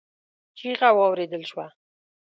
چيغه 0.57 0.89
واورېدل 0.97 1.43
شوه. 1.49 1.67